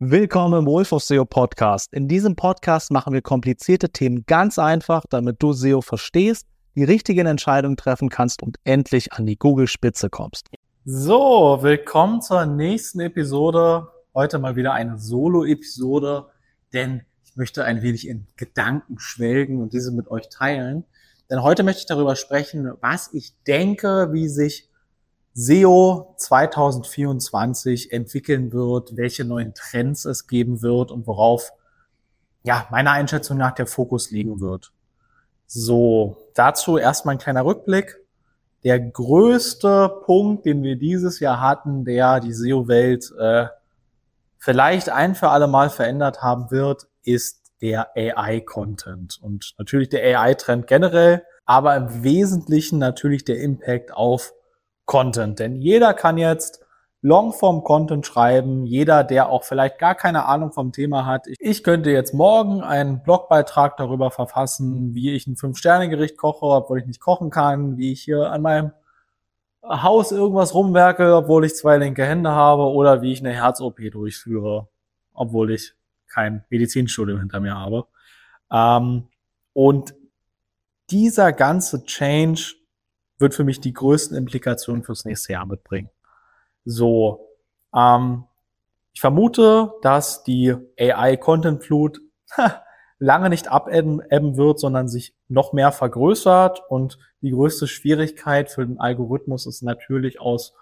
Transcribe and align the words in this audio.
Willkommen 0.00 0.60
im 0.60 0.66
Wolf 0.66 0.92
of 0.92 1.02
SEO 1.02 1.24
Podcast. 1.24 1.92
In 1.92 2.06
diesem 2.06 2.36
Podcast 2.36 2.92
machen 2.92 3.12
wir 3.12 3.20
komplizierte 3.20 3.90
Themen 3.90 4.24
ganz 4.26 4.56
einfach, 4.56 5.02
damit 5.10 5.42
du 5.42 5.52
SEO 5.52 5.80
verstehst, 5.80 6.46
die 6.76 6.84
richtigen 6.84 7.26
Entscheidungen 7.26 7.76
treffen 7.76 8.08
kannst 8.08 8.40
und 8.44 8.58
endlich 8.62 9.12
an 9.12 9.26
die 9.26 9.36
Google-Spitze 9.36 10.08
kommst. 10.08 10.50
So, 10.84 11.58
willkommen 11.62 12.22
zur 12.22 12.46
nächsten 12.46 13.00
Episode. 13.00 13.88
Heute 14.14 14.38
mal 14.38 14.54
wieder 14.54 14.72
eine 14.72 14.98
Solo-Episode, 14.98 16.26
denn 16.72 17.02
ich 17.24 17.34
möchte 17.34 17.64
ein 17.64 17.82
wenig 17.82 18.06
in 18.06 18.28
Gedanken 18.36 19.00
schwelgen 19.00 19.60
und 19.60 19.72
diese 19.72 19.90
mit 19.90 20.12
euch 20.12 20.28
teilen. 20.28 20.84
Denn 21.28 21.42
heute 21.42 21.64
möchte 21.64 21.80
ich 21.80 21.86
darüber 21.86 22.14
sprechen, 22.14 22.70
was 22.80 23.12
ich 23.12 23.34
denke, 23.48 24.10
wie 24.12 24.28
sich 24.28 24.68
SEO 25.40 26.16
2024 26.16 27.92
entwickeln 27.92 28.52
wird, 28.52 28.96
welche 28.96 29.24
neuen 29.24 29.54
Trends 29.54 30.04
es 30.04 30.26
geben 30.26 30.62
wird 30.62 30.90
und 30.90 31.06
worauf, 31.06 31.52
ja, 32.42 32.66
meiner 32.72 32.90
Einschätzung 32.90 33.38
nach 33.38 33.52
der 33.52 33.68
Fokus 33.68 34.10
liegen 34.10 34.40
wird. 34.40 34.72
So, 35.46 36.16
dazu 36.34 36.76
erstmal 36.76 37.14
ein 37.14 37.20
kleiner 37.20 37.44
Rückblick. 37.44 38.00
Der 38.64 38.80
größte 38.80 40.02
Punkt, 40.06 40.44
den 40.44 40.64
wir 40.64 40.74
dieses 40.74 41.20
Jahr 41.20 41.40
hatten, 41.40 41.84
der 41.84 42.18
die 42.18 42.32
SEO-Welt 42.32 43.12
äh, 43.16 43.46
vielleicht 44.38 44.88
ein 44.88 45.14
für 45.14 45.28
alle 45.28 45.46
Mal 45.46 45.70
verändert 45.70 46.20
haben 46.20 46.50
wird, 46.50 46.88
ist 47.04 47.52
der 47.60 47.96
AI-Content. 47.96 49.20
Und 49.22 49.54
natürlich 49.56 49.88
der 49.88 50.18
AI-Trend 50.18 50.66
generell, 50.66 51.22
aber 51.46 51.76
im 51.76 52.02
Wesentlichen 52.02 52.80
natürlich 52.80 53.24
der 53.24 53.40
Impact 53.40 53.92
auf 53.92 54.32
Content. 54.88 55.38
Denn 55.38 55.54
jeder 55.54 55.94
kann 55.94 56.18
jetzt 56.18 56.64
Longform-Content 57.02 58.04
schreiben, 58.04 58.66
jeder, 58.66 59.04
der 59.04 59.28
auch 59.28 59.44
vielleicht 59.44 59.78
gar 59.78 59.94
keine 59.94 60.24
Ahnung 60.24 60.50
vom 60.50 60.72
Thema 60.72 61.06
hat. 61.06 61.26
Ich 61.38 61.62
könnte 61.62 61.90
jetzt 61.90 62.12
morgen 62.12 62.62
einen 62.62 63.04
Blogbeitrag 63.04 63.76
darüber 63.76 64.10
verfassen, 64.10 64.94
wie 64.94 65.12
ich 65.12 65.28
ein 65.28 65.36
Fünf-Sterne-Gericht 65.36 66.16
koche, 66.16 66.46
obwohl 66.46 66.80
ich 66.80 66.86
nicht 66.86 67.00
kochen 67.00 67.30
kann, 67.30 67.76
wie 67.76 67.92
ich 67.92 68.02
hier 68.02 68.32
an 68.32 68.42
meinem 68.42 68.72
Haus 69.62 70.10
irgendwas 70.10 70.54
rumwerke, 70.54 71.14
obwohl 71.14 71.44
ich 71.44 71.54
zwei 71.54 71.76
linke 71.76 72.04
Hände 72.04 72.30
habe, 72.30 72.62
oder 72.64 73.00
wie 73.00 73.12
ich 73.12 73.20
eine 73.20 73.32
Herz-OP 73.32 73.78
durchführe, 73.92 74.68
obwohl 75.14 75.52
ich 75.52 75.74
kein 76.08 76.44
Medizinstudium 76.48 77.20
hinter 77.20 77.38
mir 77.38 77.54
habe. 77.54 77.86
Ähm, 78.50 79.08
und 79.52 79.94
dieser 80.90 81.32
ganze 81.32 81.84
Change 81.84 82.57
wird 83.18 83.34
für 83.34 83.44
mich 83.44 83.60
die 83.60 83.72
größten 83.72 84.16
Implikationen 84.16 84.82
fürs 84.82 85.04
nächste 85.04 85.32
Jahr 85.32 85.46
mitbringen. 85.46 85.90
So, 86.64 87.28
ähm, 87.74 88.24
ich 88.92 89.00
vermute, 89.00 89.72
dass 89.82 90.24
die 90.24 90.54
AI-Content-Flut 90.78 92.00
lange 92.98 93.30
nicht 93.30 93.48
abebben 93.48 94.36
wird, 94.36 94.58
sondern 94.58 94.88
sich 94.88 95.14
noch 95.28 95.52
mehr 95.52 95.72
vergrößert. 95.72 96.62
Und 96.68 96.98
die 97.20 97.30
größte 97.30 97.66
Schwierigkeit 97.66 98.50
für 98.50 98.66
den 98.66 98.80
Algorithmus 98.80 99.46
ist 99.46 99.62
natürlich 99.62 100.20
aus 100.20 100.54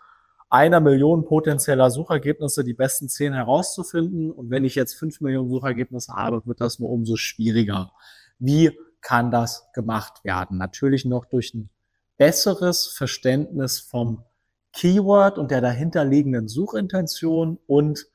einer 0.49 0.81
Million 0.81 1.25
potenzieller 1.25 1.91
Suchergebnisse 1.91 2.63
die 2.63 2.75
besten 2.75 3.09
zehn 3.09 3.33
herauszufinden. 3.33 4.31
Und 4.31 4.51
wenn 4.51 4.65
ich 4.65 4.75
jetzt 4.75 4.95
fünf 4.95 5.21
Millionen 5.21 5.49
Suchergebnisse 5.51 6.13
habe, 6.13 6.43
wird 6.47 6.61
das 6.61 6.79
nur 6.79 6.91
umso 6.91 7.17
schwieriger. 7.17 7.93
Wie 8.39 8.79
kann 9.01 9.31
das 9.31 9.69
gemacht 9.73 10.25
werden? 10.25 10.59
Natürlich 10.59 11.05
noch 11.05 11.25
durch 11.25 11.55
ein 11.55 11.71
besseres 12.17 12.87
Verständnis 12.87 13.81
vom 13.81 14.25
Keyword 14.73 15.39
und 15.39 15.51
der 15.51 15.61
dahinterliegenden 15.61 16.49
Suchintention 16.49 17.59
und 17.67 18.07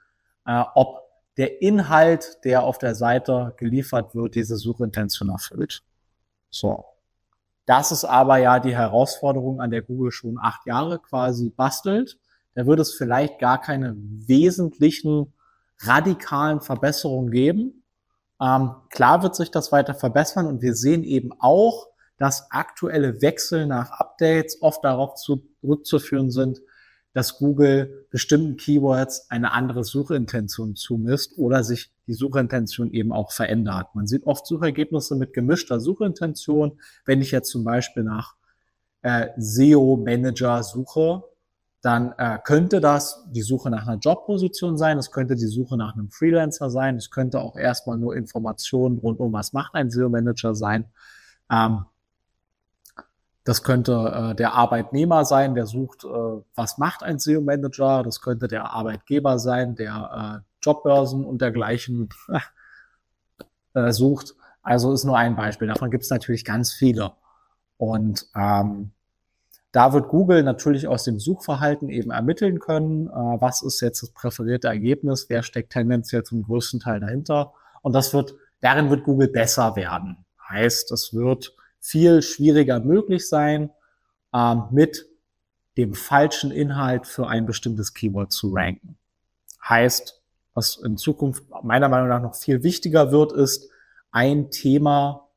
äh, 0.46 0.64
ob 0.76 1.02
der 1.38 1.62
Inhalt, 1.62 2.40
der 2.44 2.64
auf 2.64 2.78
der 2.78 2.94
Seite 2.94 3.54
geliefert 3.58 4.14
wird, 4.14 4.36
diese 4.36 4.58
Suchintention 4.58 5.30
erfüllt. 5.30 5.84
So. 6.50 6.86
Das 7.66 7.92
ist 7.92 8.04
aber 8.04 8.38
ja 8.38 8.60
die 8.60 8.76
Herausforderung, 8.76 9.62
an 9.62 9.72
der 9.72 9.82
Google 9.82 10.12
schon 10.12 10.38
acht 10.40 10.66
Jahre 10.66 11.00
quasi 11.00 11.50
bastelt. 11.50 12.20
Da 12.54 12.66
wird 12.66 12.80
es 12.80 12.94
vielleicht 12.94 13.40
gar 13.40 13.62
keine 13.62 13.96
wesentlichen 13.96 15.34
radikalen 15.80 16.60
Verbesserungen 16.60 17.32
geben. 17.32 17.84
Ähm, 18.42 18.72
klar 18.90 19.24
wird 19.24 19.36
sich 19.36 19.52
das 19.52 19.72
weiter 19.72 19.94
verbessern 19.94 20.48
und 20.48 20.62
wir 20.62 20.76
sehen 20.76 21.04
eben 21.04 21.32
auch, 21.40 21.88
dass 22.22 22.52
aktuelle 22.52 23.24
Wechsel 23.24 23.66
nach 23.66 23.90
Updates 23.90 24.62
oft 24.62 24.86
darauf 24.86 25.16
zurückzuführen 25.16 26.30
sind, 26.30 26.62
dass 27.14 27.40
Google 27.40 28.06
bestimmten 28.12 28.58
Keywords 28.58 29.32
eine 29.32 29.54
andere 29.54 29.84
Suchintention 29.84 30.76
zumisst 30.76 31.40
oder 31.40 31.64
sich 31.64 31.92
die 32.06 32.14
Suchintention 32.14 32.92
eben 32.92 33.12
auch 33.12 33.32
verändert. 33.32 33.88
Man 33.96 34.06
sieht 34.06 34.28
oft 34.28 34.46
Suchergebnisse 34.46 35.16
mit 35.16 35.34
gemischter 35.34 35.80
Suchintention. 35.80 36.80
Wenn 37.06 37.22
ich 37.24 37.32
jetzt 37.32 37.50
zum 37.50 37.64
Beispiel 37.64 38.04
nach 38.04 38.36
äh, 39.02 39.30
SEO-Manager 39.38 40.62
suche, 40.62 41.24
dann 41.82 42.14
äh, 42.20 42.38
könnte 42.44 42.82
das 42.82 43.26
die 43.32 43.42
Suche 43.42 43.72
nach 43.72 43.88
einer 43.88 43.98
Jobposition 43.98 44.78
sein, 44.78 45.00
es 45.00 45.10
könnte 45.10 45.36
die 45.36 45.48
Suche 45.48 45.76
nach 45.76 45.96
einem 45.96 46.12
Freelancer 46.12 46.70
sein, 46.70 46.98
es 46.98 47.10
könnte 47.10 47.40
auch 47.40 47.56
erstmal 47.56 47.98
nur 47.98 48.16
Informationen 48.16 49.00
rund 49.00 49.20
um 49.20 49.34
was 49.34 49.54
macht 49.54 49.74
ein 49.74 49.90
SEO-Manager 49.90 50.54
sein. 50.54 50.86
Ähm, 51.52 51.86
das 53.44 53.64
könnte 53.64 54.32
äh, 54.32 54.36
der 54.36 54.54
Arbeitnehmer 54.54 55.26
sein, 55.26 55.56
der 55.56 55.66
sucht, 55.66 56.04
äh, 56.04 56.08
was 56.56 56.78
macht 56.78 57.04
ein 57.04 57.20
SEO-Manager. 57.20 58.04
Das 58.04 58.22
könnte 58.22 58.48
der 58.48 58.72
Arbeitgeber 58.72 59.40
sein, 59.40 59.76
der 59.76 60.44
äh, 60.44 60.48
Jobbörsen 60.64 61.26
und 61.26 61.42
dergleichen 61.42 62.10
äh, 63.74 63.92
sucht. 63.92 64.36
Also 64.62 64.94
ist 64.94 65.06
nur 65.06 65.18
ein 65.18 65.36
Beispiel. 65.36 65.68
Davon 65.68 65.90
gibt 65.90 66.04
es 66.04 66.12
natürlich 66.12 66.46
ganz 66.46 66.72
viele. 66.72 67.14
Und 67.78 68.28
ähm, 68.36 68.92
da 69.72 69.94
wird 69.94 70.10
Google 70.10 70.44
natürlich 70.44 70.88
aus 70.88 71.04
dem 71.04 71.20
Suchverhalten 71.20 71.90
eben 71.90 72.12
ermitteln 72.12 72.60
können, 72.60 73.08
äh, 73.08 73.12
was 73.12 73.64
ist 73.64 73.82
jetzt 73.82 74.04
das 74.04 74.12
präferierte 74.12 74.68
Ergebnis, 74.68 75.28
wer 75.30 75.42
steckt 75.42 75.72
tendenziell 75.74 76.24
zum 76.24 76.44
größten 76.44 76.80
Teil 76.80 77.00
dahinter. 77.00 77.54
Und 77.82 77.94
das 77.94 78.14
wird, 78.14 78.36
darin 78.60 78.92
wird 78.92 79.04
Google 79.04 79.30
besser 79.30 79.76
werden. 79.76 80.26
Heißt, 80.48 80.92
es 80.92 81.14
wird 81.16 81.56
viel 81.82 82.22
schwieriger 82.22 82.80
möglich 82.80 83.28
sein, 83.28 83.72
ähm, 84.34 84.64
mit 84.72 85.08
dem 85.78 85.94
falschen 85.94 86.52
Inhalt 86.52 87.08
für 87.08 87.28
ein 87.28 87.46
bestimmtes 87.46 87.94
Keyword 87.94 88.32
zu 88.32 88.54
ranken. 88.54 88.98
Heißt, 89.68 90.22
was 90.54 90.78
in 90.78 90.98
Zukunft 90.98 91.44
meiner 91.64 91.90
Meinung 91.90 92.08
nach 92.10 92.22
noch 92.22 92.36
viel 92.36 92.64
wichtiger 92.64 93.12
wird, 93.12 93.34
ist, 93.34 93.70
ein 94.12 94.52
Thema 94.52 95.30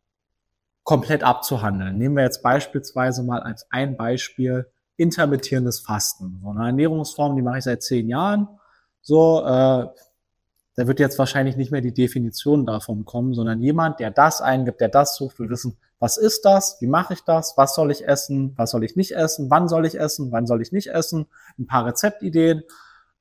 komplett 0.83 1.23
abzuhandeln. 1.23 1.97
Nehmen 1.97 2.17
wir 2.17 2.25
jetzt 2.25 2.43
beispielsweise 2.43 3.23
mal 3.23 3.41
als 3.41 3.71
ein 3.71 3.97
Beispiel 3.97 4.67
intermittierendes 4.97 5.81
Fasten. 5.81 6.41
So 6.43 6.51
eine 6.51 6.67
Ernährungsform, 6.67 7.37
die 7.37 7.43
mache 7.43 7.59
ich 7.59 7.65
seit 7.65 7.83
zehn 7.83 8.09
Jahren. 8.09 8.49
So, 9.01 9.45
äh, 9.45 9.87
da 10.77 10.87
wird 10.89 10.99
jetzt 10.99 11.19
wahrscheinlich 11.19 11.57
nicht 11.57 11.71
mehr 11.71 11.81
die 11.81 11.95
Definition 11.95 12.67
davon 12.67 13.05
kommen, 13.05 13.35
sondern 13.35 13.63
jemand, 13.63 14.01
der 14.01 14.11
das 14.11 14.41
eingibt, 14.41 14.81
der 14.81 14.89
das 14.89 15.17
sucht, 15.17 15.39
will 15.39 15.51
wissen, 15.51 15.77
was 16.01 16.17
ist 16.17 16.45
das? 16.45 16.79
Wie 16.81 16.87
mache 16.87 17.15
ich 17.15 17.23
das? 17.23 17.57
Was 17.57 17.75
soll 17.75 17.91
ich 17.91 18.07
essen? 18.07 18.53
Was 18.57 18.73
soll 18.73 18.85
ich 18.85 18.97
nicht 18.97 19.13
essen? 19.13 19.51
Wann 19.51 19.69
soll 19.69 19.87
ich 19.87 19.99
essen? 19.99 20.33
Wann 20.33 20.47
soll 20.47 20.61
ich 20.61 20.73
nicht 20.73 20.89
essen? 20.89 21.27
Ein 21.59 21.67
paar 21.67 21.87
Rezeptideen, 21.87 22.63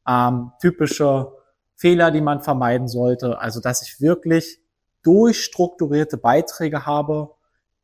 ähm, 0.07 0.51
typische 0.59 1.31
Fehler, 1.75 2.11
die 2.11 2.21
man 2.21 2.41
vermeiden 2.41 2.87
sollte. 2.87 3.39
Also, 3.39 3.59
dass 3.59 3.83
ich 3.83 4.01
wirklich 4.01 4.59
durchstrukturierte 5.03 6.17
Beiträge 6.17 6.85
habe, 6.85 7.35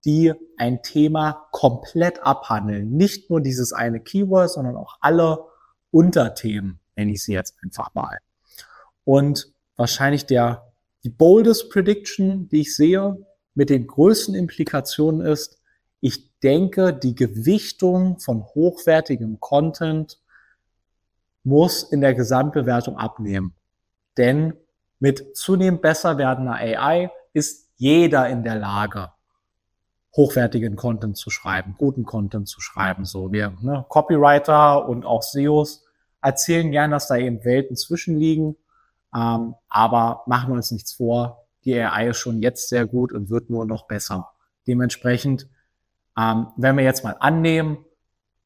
die 0.06 0.34
ein 0.58 0.82
Thema 0.82 1.48
komplett 1.52 2.24
abhandeln. 2.24 2.92
Nicht 2.92 3.30
nur 3.30 3.42
dieses 3.42 3.72
eine 3.74 4.00
Keyword, 4.00 4.50
sondern 4.50 4.78
auch 4.78 4.98
alle 5.02 5.46
Unterthemen, 5.92 6.80
nenne 6.96 7.12
ich 7.12 7.24
sie 7.24 7.34
jetzt 7.34 7.56
einfach 7.64 7.94
mal. 7.94 8.18
Und 9.04 9.54
wahrscheinlich 9.80 10.26
der, 10.26 10.74
die 11.04 11.10
boldest 11.10 11.72
Prediction, 11.72 12.50
die 12.50 12.62
ich 12.62 12.76
sehe, 12.76 13.18
mit 13.56 13.70
den 13.70 13.88
größten 13.88 14.36
Implikationen 14.36 15.26
ist, 15.26 15.58
ich 16.02 16.38
denke, 16.40 16.94
die 16.94 17.16
Gewichtung 17.16 18.20
von 18.20 18.44
hochwertigem 18.44 19.40
Content 19.40 20.20
muss 21.44 21.84
in 21.84 22.02
der 22.02 22.14
Gesamtbewertung 22.14 22.98
abnehmen. 22.98 23.56
Denn 24.18 24.54
mit 25.00 25.38
zunehmend 25.38 25.82
besser 25.82 26.18
werdender 26.18 26.56
AI 26.56 27.12
ist 27.32 27.70
jeder 27.78 28.28
in 28.28 28.44
der 28.44 28.56
Lage, 28.56 29.12
hochwertigen 30.16 30.76
Content 30.76 31.16
zu 31.16 31.30
schreiben, 31.30 31.76
guten 31.78 32.04
Content 32.04 32.50
zu 32.50 32.60
schreiben. 32.60 33.06
So 33.06 33.32
wir 33.32 33.54
ne, 33.62 33.86
Copywriter 33.88 34.88
und 34.90 35.06
auch 35.06 35.24
SEOs 35.24 35.86
erzählen 36.22 36.70
gern, 36.70 36.92
dass 36.92 37.08
da 37.08 37.16
eben 37.16 37.46
Welten 37.46 37.78
zwischenliegen. 37.78 38.58
Ähm, 39.16 39.56
aber 39.68 40.24
machen 40.28 40.50
wir 40.50 40.56
uns 40.56 40.72
nichts 40.72 40.94
vor, 40.94 41.46
die 41.66 41.80
AI 41.80 42.10
ist 42.10 42.18
schon 42.18 42.42
jetzt 42.42 42.70
sehr 42.70 42.86
gut 42.86 43.12
und 43.12 43.30
wird 43.30 43.50
nur 43.50 43.66
noch 43.66 43.88
besser. 43.88 44.32
Dementsprechend, 44.68 45.48
ähm, 46.18 46.48
wenn 46.58 46.78
wir 46.78 46.84
jetzt 46.84 47.04
mal 47.04 47.16
annehmen, 47.20 47.86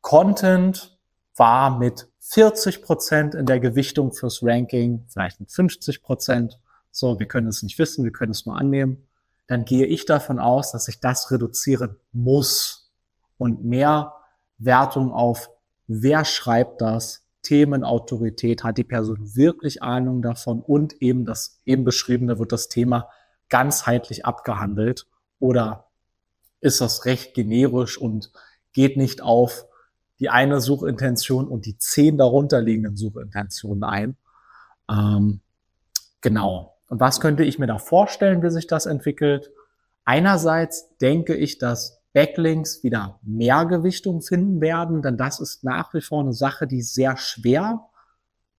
Content 0.02 0.98
war 1.36 1.78
mit 1.78 2.08
40 2.20 2.82
Prozent 2.82 3.36
in 3.36 3.46
der 3.46 3.60
Gewichtung 3.60 4.14
fürs 4.14 4.42
Ranking, 4.42 5.06
vielleicht 5.08 5.40
mit 5.40 5.52
50 5.52 6.02
Prozent. 6.02 6.60
So, 6.92 7.20
wir 7.20 7.28
können 7.28 7.48
es 7.48 7.64
nicht 7.64 7.80
wissen, 7.80 8.04
wir 8.04 8.12
können 8.12 8.32
es 8.32 8.46
nur 8.46 8.58
annehmen. 8.58 9.08
Dann 9.48 9.66
gehe 9.66 9.86
ich 9.86 10.06
davon 10.06 10.40
aus, 10.40 10.72
dass 10.72 10.88
ich 10.88 11.00
das 11.00 11.32
reduzieren 11.32 11.98
muss 12.12 12.92
und 13.38 13.64
mehr 13.66 14.14
Wertung 14.58 15.12
auf 15.12 15.50
wer 15.88 16.26
schreibt 16.26 16.82
das, 16.82 17.23
Themenautorität, 17.44 18.64
hat 18.64 18.78
die 18.78 18.84
Person 18.84 19.36
wirklich 19.36 19.84
Ahnung 19.84 20.22
davon 20.22 20.62
und 20.62 21.02
eben 21.02 21.26
das 21.26 21.62
eben 21.66 21.84
beschriebene 21.84 22.40
wird 22.40 22.52
das 22.52 22.70
Thema 22.70 23.10
ganzheitlich 23.50 24.26
abgehandelt 24.26 25.06
oder 25.40 25.90
ist 26.62 26.82
das 26.82 27.06
recht 27.06 27.34
generisch 27.34 27.98
und 27.98 28.32
geht 28.72 28.98
nicht 28.98 29.22
auf 29.22 29.66
die 30.20 30.30
eine 30.30 30.62
Suchintention 30.62 31.48
und 31.48 31.66
die 31.66 31.78
zehn 31.78 32.18
darunterliegenden 32.18 32.96
Suchintentionen 32.96 33.84
ein. 33.84 34.18
Ähm, 34.90 35.42
genau. 36.22 36.78
Und 36.88 37.00
was 37.00 37.20
könnte 37.20 37.44
ich 37.44 37.60
mir 37.60 37.68
da 37.68 37.78
vorstellen, 37.78 38.42
wie 38.42 38.50
sich 38.50 38.68
das 38.68 38.86
entwickelt? 38.86 39.52
Einerseits 40.06 40.96
denke 40.98 41.36
ich, 41.36 41.58
dass 41.58 42.03
Backlinks 42.14 42.84
wieder 42.84 43.20
mehr 43.24 43.66
Gewichtung 43.66 44.22
finden 44.22 44.62
werden, 44.62 45.02
denn 45.02 45.18
das 45.18 45.40
ist 45.40 45.64
nach 45.64 45.94
wie 45.94 46.02
vor 46.02 46.22
eine 46.22 46.34
Sache, 46.34 46.68
die 46.68 46.82
sehr 46.82 47.18
schwer 47.18 47.88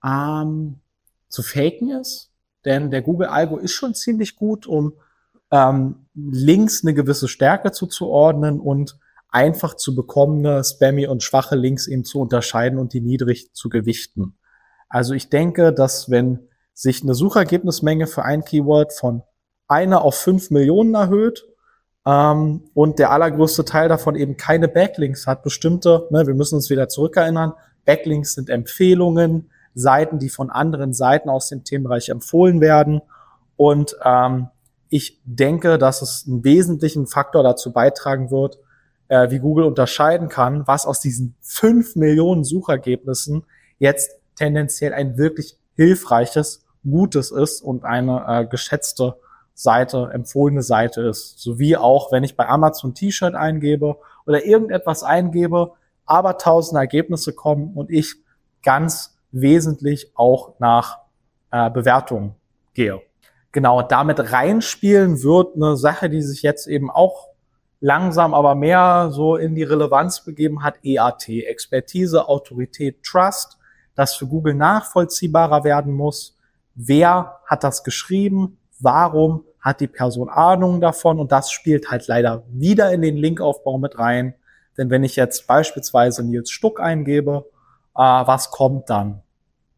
ähm, 0.05 0.81
zu 1.29 1.43
faken 1.43 1.91
ist. 1.91 2.33
Denn 2.65 2.91
der 2.91 3.03
Google-Algo 3.03 3.59
ist 3.59 3.73
schon 3.73 3.95
ziemlich 3.95 4.37
gut, 4.37 4.67
um 4.67 4.95
ähm, 5.51 6.07
Links 6.15 6.83
eine 6.83 6.95
gewisse 6.95 7.29
Stärke 7.29 7.71
zuzuordnen 7.73 8.61
und 8.61 8.99
einfach 9.29 9.75
zu 9.75 9.95
bekommene 9.95 10.63
spammy 10.65 11.07
und 11.07 11.23
schwache 11.23 11.57
Links 11.57 11.87
eben 11.87 12.05
zu 12.05 12.21
unterscheiden 12.21 12.79
und 12.79 12.93
die 12.93 13.01
niedrig 13.01 13.53
zu 13.53 13.69
gewichten. 13.69 14.37
Also 14.89 15.15
ich 15.15 15.29
denke, 15.29 15.73
dass 15.73 16.11
wenn 16.11 16.49
sich 16.73 17.03
eine 17.03 17.15
Suchergebnismenge 17.15 18.07
für 18.07 18.25
ein 18.25 18.45
Keyword 18.45 18.93
von 18.93 19.23
einer 19.69 20.03
auf 20.03 20.17
fünf 20.17 20.51
Millionen 20.51 20.95
erhöht 20.95 21.47
ähm, 22.07 22.63
und 22.75 22.99
der 22.99 23.11
allergrößte 23.11 23.65
Teil 23.65 23.89
davon 23.89 24.15
eben 24.15 24.37
keine 24.37 24.69
Backlinks 24.69 25.27
hat, 25.27 25.43
bestimmte, 25.43 26.07
ne, 26.11 26.27
wir 26.27 26.35
müssen 26.35 26.57
uns 26.57 26.71
wieder 26.71 26.89
zurückerinnern, 26.89 27.55
Backlinks 27.85 28.35
sind 28.35 28.51
Empfehlungen, 28.51 29.51
Seiten, 29.75 30.19
die 30.19 30.29
von 30.29 30.51
anderen 30.51 30.93
Seiten 30.93 31.29
aus 31.29 31.49
dem 31.49 31.65
Themenbereich 31.65 32.09
empfohlen 32.09 32.61
werden. 32.61 33.01
Und 33.57 33.97
ähm, 34.05 34.49
ich 34.89 35.21
denke, 35.25 35.79
dass 35.79 36.03
es 36.03 36.25
einen 36.27 36.45
wesentlichen 36.45 37.07
Faktor 37.07 37.43
dazu 37.43 37.73
beitragen 37.73 38.31
wird, 38.31 38.59
äh, 39.09 39.31
wie 39.31 39.41
Google 39.41 39.65
unterscheiden 39.65 40.29
kann, 40.29 40.67
was 40.67 40.87
aus 40.87 41.01
diesen 41.01 41.35
fünf 41.41 41.97
Millionen 41.97 42.45
Suchergebnissen 42.45 43.45
jetzt 43.79 44.13
tendenziell 44.37 44.93
ein 44.93 45.17
wirklich 45.17 45.59
hilfreiches, 45.75 46.65
gutes 46.89 47.31
ist 47.31 47.63
und 47.63 47.85
eine 47.85 48.25
äh, 48.29 48.47
geschätzte 48.47 49.17
Seite, 49.55 50.11
empfohlene 50.13 50.63
Seite 50.63 51.03
ist. 51.03 51.39
Sowie 51.39 51.77
auch, 51.77 52.13
wenn 52.13 52.25
ich 52.25 52.37
bei 52.37 52.49
Amazon 52.49 52.95
T-Shirt 52.95 53.35
eingebe 53.35 53.97
oder 54.27 54.45
irgendetwas 54.45 55.03
eingebe, 55.03 55.73
aber 56.05 56.39
tausend 56.39 56.79
Ergebnisse 56.79 57.33
kommen 57.33 57.73
und 57.75 57.91
ich 57.91 58.17
ganz 58.63 59.17
wesentlich 59.31 60.11
auch 60.15 60.59
nach 60.59 60.99
äh, 61.51 61.71
Bewertungen 61.71 62.35
gehe. 62.75 63.01
Genau, 63.53 63.83
damit 63.83 64.33
reinspielen 64.33 65.23
wird 65.23 65.55
eine 65.55 65.77
Sache, 65.77 66.11
die 66.11 66.23
sich 66.23 66.43
jetzt 66.43 66.67
eben 66.67 66.91
auch 66.91 67.29
langsam 67.81 68.35
aber 68.35 68.55
mehr 68.55 69.11
so 69.13 69.37
in 69.37 69.55
die 69.55 69.63
Relevanz 69.63 70.25
begeben 70.25 70.65
hat, 70.65 70.77
EAT, 70.83 71.29
Expertise, 71.29 72.29
Autorität, 72.29 73.03
Trust, 73.03 73.59
das 73.95 74.17
für 74.17 74.27
Google 74.27 74.55
nachvollziehbarer 74.55 75.65
werden 75.65 75.93
muss. 75.93 76.37
Wer 76.75 77.41
hat 77.47 77.63
das 77.63 77.85
geschrieben? 77.85 78.59
Warum 78.81 79.45
hat 79.61 79.81
die 79.81 79.87
Person 79.87 80.29
Ahnung 80.29 80.81
davon 80.81 81.19
und 81.19 81.33
das 81.33 81.51
spielt 81.51 81.91
halt 81.91 82.07
leider 82.07 82.45
wieder 82.49 82.93
in 82.93 83.01
den 83.01 83.17
Linkaufbau 83.17 83.79
mit 83.79 83.99
rein. 83.99 84.35
Denn 84.77 84.91
wenn 84.91 85.05
ich 85.05 85.17
jetzt 85.17 85.47
beispielsweise 85.47 86.23
Nils 86.23 86.51
Stuck 86.51 86.81
eingebe, 86.81 87.47
äh, 87.97 88.01
was 88.01 88.51
kommt 88.51 88.91
dann? 88.91 89.23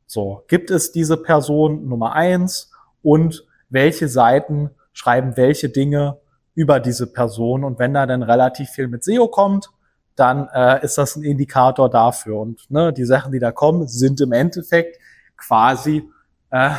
So, 0.07 0.45
gibt 0.49 0.71
es 0.71 0.93
diese 0.93 1.17
Person 1.17 1.89
Nummer 1.89 2.15
eins 2.15 2.71
und 3.03 3.47
welche 3.69 4.09
Seiten 4.09 4.71
schreiben 4.93 5.37
welche 5.37 5.69
Dinge 5.69 6.19
über 6.55 6.81
diese 6.81 7.07
Person? 7.07 7.65
Und 7.65 7.79
wenn 7.79 7.95
da 7.95 8.07
dann 8.07 8.23
relativ 8.23 8.71
viel 8.71 8.89
mit 8.89 9.05
SEO 9.05 9.29
kommt, 9.29 9.71
dann 10.17 10.49
äh, 10.53 10.83
ist 10.85 10.99
das 10.99 11.17
ein 11.17 11.23
Indikator 11.23 11.91
dafür. 11.91 12.39
Und 12.39 12.71
ne, 12.71 12.93
die 12.93 13.05
Sachen, 13.05 13.33
die 13.33 13.39
da 13.39 13.53
kommen, 13.53 13.87
sind 13.87 14.21
im 14.21 14.33
Endeffekt 14.33 14.99
quasi 15.37 16.09
äh, 16.51 16.71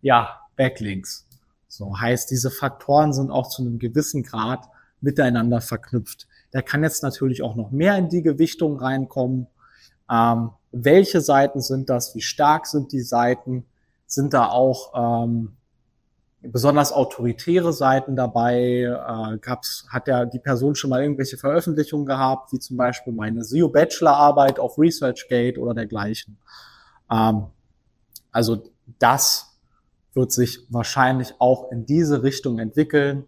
ja 0.00 0.40
Backlinks. 0.56 1.28
So 1.72 1.98
heißt, 1.98 2.30
diese 2.30 2.50
Faktoren 2.50 3.14
sind 3.14 3.30
auch 3.30 3.48
zu 3.48 3.62
einem 3.62 3.78
gewissen 3.78 4.22
Grad 4.22 4.68
miteinander 5.00 5.62
verknüpft. 5.62 6.28
Da 6.50 6.60
kann 6.60 6.82
jetzt 6.82 7.02
natürlich 7.02 7.42
auch 7.42 7.54
noch 7.54 7.70
mehr 7.70 7.96
in 7.96 8.10
die 8.10 8.20
Gewichtung 8.20 8.76
reinkommen. 8.76 9.46
Ähm, 10.10 10.50
welche 10.70 11.22
Seiten 11.22 11.62
sind 11.62 11.88
das? 11.88 12.14
Wie 12.14 12.20
stark 12.20 12.66
sind 12.66 12.92
die 12.92 13.00
Seiten? 13.00 13.64
Sind 14.04 14.34
da 14.34 14.50
auch 14.50 15.24
ähm, 15.24 15.56
besonders 16.42 16.92
autoritäre 16.92 17.72
Seiten 17.72 18.16
dabei? 18.16 18.82
Äh, 18.82 19.38
gab's, 19.38 19.86
hat 19.88 20.08
ja 20.08 20.26
die 20.26 20.40
Person 20.40 20.74
schon 20.74 20.90
mal 20.90 21.00
irgendwelche 21.00 21.38
Veröffentlichungen 21.38 22.04
gehabt, 22.04 22.52
wie 22.52 22.58
zum 22.58 22.76
Beispiel 22.76 23.14
meine 23.14 23.44
SEO 23.44 23.70
Bachelorarbeit 23.70 24.58
auf 24.58 24.78
ResearchGate 24.78 25.56
oder 25.56 25.72
dergleichen? 25.72 26.36
Ähm, 27.10 27.46
also 28.30 28.62
das 28.98 29.51
wird 30.14 30.32
sich 30.32 30.60
wahrscheinlich 30.68 31.34
auch 31.38 31.70
in 31.70 31.86
diese 31.86 32.22
Richtung 32.22 32.58
entwickeln, 32.58 33.24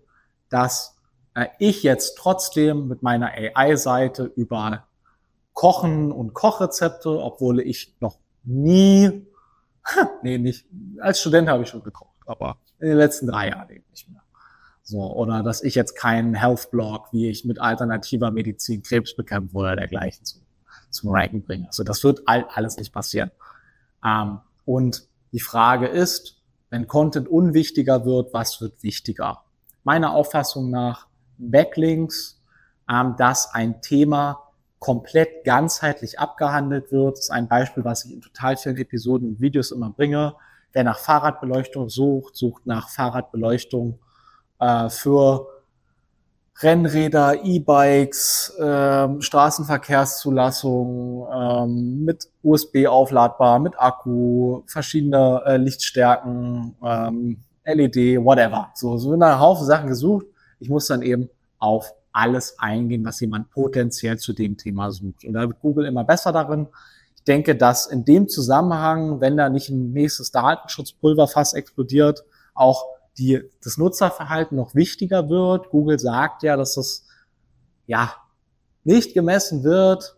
dass 0.48 0.96
äh, 1.34 1.46
ich 1.58 1.82
jetzt 1.82 2.16
trotzdem 2.18 2.88
mit 2.88 3.02
meiner 3.02 3.32
AI-Seite 3.32 4.24
über 4.24 4.86
Kochen 5.52 6.12
und 6.12 6.34
Kochrezepte, 6.34 7.10
obwohl 7.10 7.60
ich 7.60 7.96
noch 8.00 8.18
nie, 8.42 9.26
nee, 10.22 10.38
nicht, 10.38 10.66
als 11.00 11.20
Student 11.20 11.48
habe 11.48 11.62
ich 11.62 11.68
schon 11.68 11.82
gekocht, 11.82 12.20
aber 12.26 12.58
in 12.78 12.88
den 12.88 12.98
letzten 12.98 13.26
drei 13.26 13.48
Jahren 13.48 13.70
eben 13.70 13.84
nicht 13.90 14.10
mehr. 14.10 14.22
So, 14.82 15.00
oder 15.14 15.42
dass 15.42 15.62
ich 15.62 15.74
jetzt 15.74 15.94
keinen 15.96 16.34
Health-Blog, 16.34 17.08
wie 17.12 17.30
ich 17.30 17.46
mit 17.46 17.58
alternativer 17.58 18.30
Medizin 18.30 18.82
Krebs 18.82 19.16
bekämpfe 19.16 19.56
oder 19.56 19.76
dergleichen 19.76 20.26
zum, 20.26 20.42
zum 20.90 21.10
Ranking 21.10 21.42
bringe. 21.42 21.66
Also 21.68 21.84
das 21.84 22.04
wird 22.04 22.22
alles 22.26 22.76
nicht 22.76 22.92
passieren. 22.92 23.30
Ähm, 24.04 24.40
und 24.66 25.08
die 25.32 25.40
Frage 25.40 25.86
ist, 25.86 26.43
wenn 26.74 26.88
Content 26.88 27.28
unwichtiger 27.28 28.04
wird, 28.04 28.34
was 28.34 28.60
wird 28.60 28.82
wichtiger? 28.82 29.44
Meiner 29.84 30.12
Auffassung 30.12 30.70
nach 30.70 31.06
Backlinks, 31.38 32.42
ähm, 32.90 33.14
dass 33.16 33.54
ein 33.54 33.80
Thema 33.80 34.42
komplett 34.80 35.44
ganzheitlich 35.44 36.18
abgehandelt 36.18 36.90
wird. 36.90 37.12
Das 37.12 37.26
ist 37.26 37.30
ein 37.30 37.46
Beispiel, 37.46 37.84
was 37.84 38.04
ich 38.04 38.14
in 38.14 38.20
total 38.20 38.56
vielen 38.56 38.76
Episoden 38.76 39.28
und 39.28 39.40
Videos 39.40 39.70
immer 39.70 39.90
bringe. 39.90 40.34
Wer 40.72 40.82
nach 40.82 40.98
Fahrradbeleuchtung 40.98 41.88
sucht, 41.88 42.34
sucht 42.34 42.66
nach 42.66 42.88
Fahrradbeleuchtung 42.88 44.00
äh, 44.58 44.88
für 44.88 45.46
Rennräder, 46.60 47.44
E-Bikes, 47.44 48.56
ähm, 48.60 49.20
Straßenverkehrszulassung 49.20 51.26
ähm, 51.32 52.04
mit 52.04 52.28
USB 52.42 52.86
aufladbar, 52.86 53.58
mit 53.58 53.74
Akku, 53.76 54.62
verschiedene 54.66 55.42
äh, 55.46 55.56
Lichtstärken, 55.56 56.76
ähm, 56.82 57.38
LED, 57.64 58.24
whatever. 58.24 58.70
So, 58.74 58.96
so 58.98 59.12
eine 59.12 59.40
Haufen 59.40 59.66
Sachen 59.66 59.88
gesucht. 59.88 60.26
Ich 60.60 60.68
muss 60.68 60.86
dann 60.86 61.02
eben 61.02 61.28
auf 61.58 61.92
alles 62.12 62.56
eingehen, 62.60 63.04
was 63.04 63.18
jemand 63.20 63.50
potenziell 63.50 64.18
zu 64.18 64.32
dem 64.32 64.56
Thema 64.56 64.92
sucht. 64.92 65.24
Und 65.24 65.32
da 65.32 65.40
wird 65.40 65.60
Google 65.60 65.86
immer 65.86 66.04
besser 66.04 66.30
darin. 66.30 66.68
Ich 67.16 67.24
denke, 67.24 67.56
dass 67.56 67.86
in 67.86 68.04
dem 68.04 68.28
Zusammenhang, 68.28 69.20
wenn 69.20 69.36
da 69.36 69.48
nicht 69.48 69.70
ein 69.70 69.92
nächstes 69.92 70.30
Datenschutzpulverfass 70.30 71.54
explodiert, 71.54 72.22
auch 72.54 72.86
die, 73.18 73.42
das 73.62 73.78
Nutzerverhalten 73.78 74.56
noch 74.56 74.74
wichtiger 74.74 75.28
wird. 75.28 75.70
Google 75.70 75.98
sagt 75.98 76.42
ja, 76.42 76.56
dass 76.56 76.74
das 76.74 77.06
ja 77.86 78.14
nicht 78.82 79.14
gemessen 79.14 79.64
wird, 79.64 80.16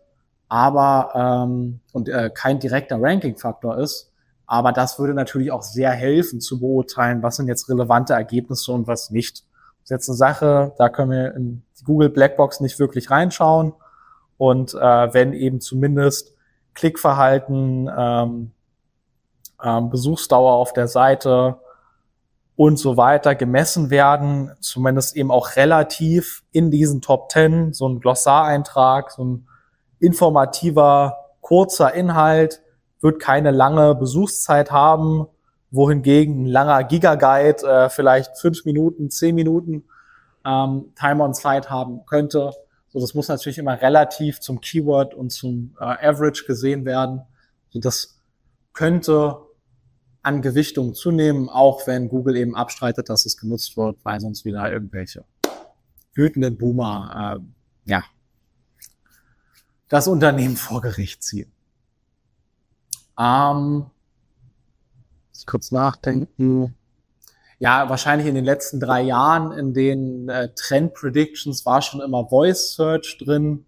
aber 0.49 1.11
ähm, 1.45 1.79
und 1.93 2.09
äh, 2.09 2.29
kein 2.33 2.59
direkter 2.59 2.97
Ranking-Faktor 2.99 3.77
ist. 3.77 4.11
Aber 4.45 4.71
das 4.71 4.97
würde 4.97 5.13
natürlich 5.13 5.51
auch 5.51 5.61
sehr 5.61 5.91
helfen 5.91 6.39
zu 6.39 6.59
beurteilen, 6.59 7.21
was 7.21 7.35
sind 7.35 7.47
jetzt 7.47 7.69
relevante 7.69 8.13
Ergebnisse 8.13 8.71
und 8.71 8.87
was 8.87 9.11
nicht. 9.11 9.43
Das 9.81 9.83
ist 9.83 9.89
jetzt 9.89 10.09
eine 10.09 10.17
Sache, 10.17 10.73
da 10.77 10.89
können 10.89 11.11
wir 11.11 11.35
in 11.35 11.63
die 11.79 11.83
Google 11.83 12.09
Blackbox 12.09 12.61
nicht 12.61 12.79
wirklich 12.79 13.11
reinschauen. 13.11 13.73
Und 14.37 14.73
äh, 14.73 15.13
wenn 15.13 15.33
eben 15.33 15.59
zumindest 15.59 16.33
Klickverhalten, 16.75 17.89
ähm, 17.95 18.51
ähm, 19.63 19.89
Besuchsdauer 19.89 20.53
auf 20.53 20.73
der 20.73 20.87
Seite, 20.87 21.57
und 22.57 22.77
so 22.77 22.97
weiter 22.97 23.35
gemessen 23.35 23.91
werden, 23.91 24.51
zumindest 24.59 25.15
eben 25.15 25.29
auch 25.29 25.55
relativ 25.55 26.43
in 26.51 26.71
diesen 26.71 27.01
Top 27.01 27.31
10, 27.31 27.73
so 27.73 27.87
ein 27.87 27.99
Glossareintrag, 27.99 29.11
so 29.11 29.23
ein 29.23 29.47
informativer, 29.99 31.17
kurzer 31.39 31.93
Inhalt, 31.93 32.61
wird 32.99 33.19
keine 33.19 33.51
lange 33.51 33.93
Besuchszeit 33.93 34.71
haben, 34.71 35.27
wohingegen 35.69 36.43
ein 36.43 36.45
langer 36.47 36.83
Gigaguide 36.83 37.63
äh, 37.63 37.89
vielleicht 37.89 38.39
fünf 38.39 38.65
Minuten, 38.65 39.11
zehn 39.11 39.35
Minuten 39.35 39.83
ähm, 40.43 40.93
Time 40.99 41.23
on 41.23 41.35
Site 41.35 41.69
haben 41.69 42.07
könnte. 42.07 42.53
So, 42.87 42.99
das 42.99 43.13
muss 43.13 43.27
natürlich 43.27 43.59
immer 43.59 43.79
relativ 43.79 44.39
zum 44.39 44.61
Keyword 44.61 45.13
und 45.13 45.31
zum 45.31 45.75
äh, 45.79 45.83
Average 45.83 46.45
gesehen 46.47 46.85
werden. 46.85 47.21
So, 47.69 47.79
das 47.79 48.19
könnte 48.73 49.46
an 50.21 50.41
Gewichtung 50.41 50.93
zunehmen, 50.93 51.49
auch 51.49 51.87
wenn 51.87 52.09
Google 52.09 52.35
eben 52.35 52.55
abstreitet, 52.55 53.09
dass 53.09 53.25
es 53.25 53.37
genutzt 53.37 53.77
wird, 53.77 53.97
weil 54.03 54.19
sonst 54.19 54.45
wieder 54.45 54.71
irgendwelche 54.71 55.23
wütenden 56.13 56.57
Boomer, 56.57 57.39
äh, 57.39 57.91
ja, 57.91 58.03
das 59.89 60.07
Unternehmen 60.07 60.57
vor 60.57 60.81
Gericht 60.81 61.23
ziehen. 61.23 61.51
Ähm, 63.17 63.85
kurz 65.45 65.71
nachdenken 65.71 66.75
ja, 67.59 67.89
wahrscheinlich 67.89 68.27
in 68.27 68.35
den 68.35 68.45
letzten 68.45 68.79
drei 68.79 69.01
Jahren 69.01 69.51
in 69.51 69.73
den 69.73 70.29
äh, 70.29 70.49
Trend 70.53 70.93
Predictions 70.93 71.65
war 71.65 71.81
schon 71.81 72.01
immer 72.01 72.27
Voice 72.27 72.75
Search 72.75 73.17
drin. 73.17 73.65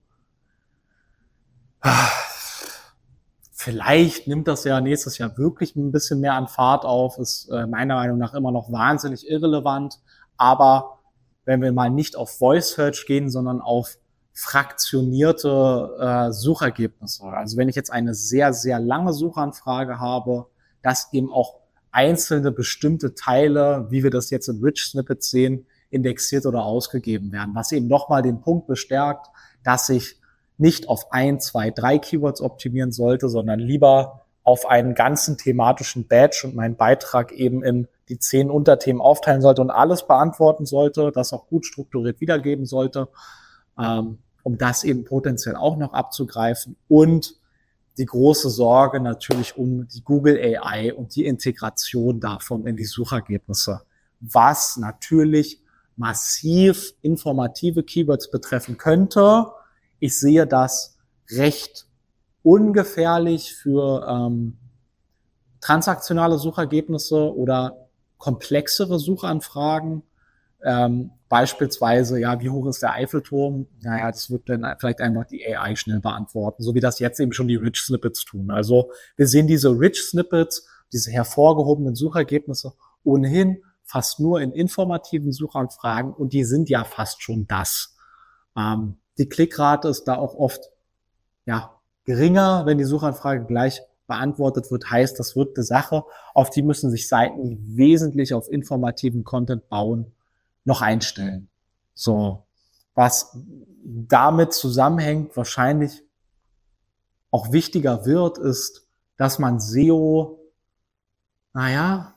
Vielleicht 3.70 4.26
nimmt 4.26 4.48
das 4.48 4.64
ja 4.64 4.82
nächstes 4.82 5.20
Jahr 5.20 5.38
wirklich 5.38 5.76
ein 5.76 5.92
bisschen 5.92 6.22
mehr 6.22 6.34
an 6.34 6.48
Fahrt 6.48 6.86
auf, 6.86 7.20
ist 7.20 7.50
äh, 7.52 7.68
meiner 7.68 7.94
Meinung 7.98 8.18
nach 8.18 8.34
immer 8.34 8.52
noch 8.52 8.72
wahnsinnig 8.72 9.30
irrelevant. 9.30 10.00
Aber 10.38 10.98
wenn 11.46 11.62
wir 11.62 11.72
mal 11.72 11.92
nicht 11.92 12.16
auf 12.16 12.36
Voice 12.36 12.72
Search 12.72 13.06
gehen, 13.06 13.30
sondern 13.30 13.62
auf 13.62 14.00
fraktionierte 14.34 15.98
äh, 16.00 16.32
Suchergebnisse. 16.32 17.26
Also 17.26 17.58
wenn 17.58 17.70
ich 17.70 17.76
jetzt 17.76 17.92
eine 17.92 18.16
sehr, 18.16 18.54
sehr 18.54 18.80
lange 18.80 19.14
Suchanfrage 19.14 20.00
habe, 20.00 20.48
dass 20.82 21.14
eben 21.14 21.32
auch 21.32 21.60
einzelne 21.92 22.52
bestimmte 22.52 23.14
Teile, 23.14 23.86
wie 23.92 24.02
wir 24.02 24.10
das 24.10 24.32
jetzt 24.32 24.48
in 24.48 24.64
Rich 24.64 24.86
Snippets 24.86 25.30
sehen, 25.30 25.68
indexiert 25.92 26.48
oder 26.48 26.64
ausgegeben 26.64 27.32
werden, 27.32 27.54
was 27.54 27.72
eben 27.72 27.88
nochmal 27.88 28.24
den 28.24 28.42
Punkt 28.42 28.66
bestärkt, 28.66 29.28
dass 29.64 29.90
ich 29.90 30.19
nicht 30.60 30.90
auf 30.90 31.12
ein, 31.12 31.40
zwei, 31.40 31.72
drei 31.72 31.98
Keywords 31.98 32.42
optimieren 32.42 32.92
sollte, 32.92 33.30
sondern 33.30 33.60
lieber 33.60 34.26
auf 34.44 34.66
einen 34.66 34.94
ganzen 34.94 35.38
thematischen 35.38 36.08
Badge 36.08 36.42
und 36.44 36.56
meinen 36.56 36.76
Beitrag 36.76 37.32
eben 37.32 37.64
in 37.64 37.88
die 38.10 38.20
zehn 38.20 38.50
Unterthemen 38.50 39.02
aufteilen 39.02 39.42
sollte 39.42 39.62
und 39.62 39.70
alles 39.70 40.06
beantworten 40.06 40.66
sollte, 40.66 41.12
das 41.14 41.34
auch 41.34 41.48
gut 41.48 41.66
strukturiert 41.66 42.20
wiedergeben 42.20 42.66
sollte, 42.66 43.08
ähm, 43.80 44.20
um 44.44 44.58
das 44.58 44.84
eben 44.84 45.06
potenziell 45.06 45.56
auch 45.56 45.78
noch 45.78 45.94
abzugreifen 45.94 46.76
und 46.88 47.36
die 47.98 48.06
große 48.06 48.50
Sorge 48.50 49.00
natürlich 49.00 49.58
um 49.58 49.88
die 49.88 50.04
Google 50.04 50.40
AI 50.40 50.94
und 50.94 51.16
die 51.16 51.26
Integration 51.26 52.20
davon 52.20 52.66
in 52.66 52.78
die 52.78 52.86
Suchergebnisse, 52.86 53.82
was 54.20 54.78
natürlich 54.78 55.62
massiv 55.98 56.94
informative 57.02 57.84
Keywords 57.84 58.32
betreffen 58.32 58.78
könnte. 58.78 59.48
Ich 60.00 60.20
sehe 60.20 60.48
das 60.48 60.98
recht 61.32 61.88
ungefährlich 62.44 63.56
für 63.56 64.08
ähm, 64.08 64.58
transaktionale 65.62 66.38
Suchergebnisse 66.38 67.36
oder 67.36 67.90
komplexere 68.18 69.00
Suchanfragen. 69.00 70.04
Ähm, 70.64 71.12
Beispielsweise, 71.30 72.20
ja, 72.20 72.42
wie 72.42 72.50
hoch 72.50 72.66
ist 72.66 72.82
der 72.82 72.94
Eiffelturm? 72.94 73.68
Naja, 73.82 74.12
das 74.12 74.32
wird 74.32 74.50
dann 74.50 74.66
vielleicht 74.80 75.00
einfach 75.00 75.26
die 75.26 75.46
AI 75.46 75.76
schnell 75.76 76.00
beantworten, 76.00 76.64
so 76.64 76.74
wie 76.74 76.80
das 76.80 76.98
jetzt 76.98 77.20
eben 77.20 77.34
schon 77.34 77.48
die 77.48 77.56
Rich 77.56 77.82
Snippets 77.82 78.26
tun. 78.26 78.50
Also 78.50 78.92
wir 79.16 79.28
sehen 79.28 79.46
diese 79.46 79.70
Rich 79.70 80.02
Snippets, 80.02 80.68
diese 80.92 81.12
hervorgehobenen 81.12 81.94
Suchergebnisse 81.94 82.74
ohnehin 83.04 83.62
fast 83.84 84.20
nur 84.20 84.42
in 84.42 84.52
informativen 84.52 85.32
Suchanfragen 85.32 86.14
und 86.14 86.34
die 86.34 86.44
sind 86.44 86.68
ja 86.68 86.84
fast 86.84 87.22
schon 87.22 87.46
das. 87.46 87.96
Ähm, 88.58 88.98
die 89.20 89.30
Klickrate 89.30 89.90
ist 89.90 90.06
da 90.06 90.16
auch 90.16 90.34
oft 90.34 90.72
ja 91.46 91.76
geringer, 92.06 92.66
wenn 92.66 92.78
die 92.78 92.86
Suchanfrage 92.86 93.46
gleich 93.46 93.82
beantwortet 94.08 94.72
wird, 94.72 94.90
heißt, 94.90 95.20
das 95.20 95.36
wird 95.36 95.56
eine 95.56 95.64
Sache, 95.64 96.04
auf 96.34 96.50
die 96.50 96.64
müssen 96.64 96.90
sich 96.90 97.08
Seiten, 97.08 97.44
die 97.44 97.78
wesentlich 97.78 98.34
auf 98.34 98.50
informativen 98.52 99.24
Content 99.24 99.70
bauen, 99.70 100.12
noch 100.64 100.82
einstellen. 100.82 101.50
So, 101.94 102.46
was 102.96 103.38
damit 103.84 104.54
zusammenhängt, 104.54 105.38
wahrscheinlich 105.38 106.04
auch 107.30 107.52
wichtiger 107.52 108.06
wird, 108.06 108.40
ist, 108.40 108.88
dass 109.18 109.38
man 109.38 109.60
SEO, 109.60 110.40
naja, 111.54 112.16